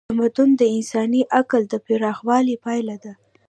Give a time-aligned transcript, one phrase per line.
[0.09, 3.13] تمدن د انساني عقل د پراخوالي پایله ده.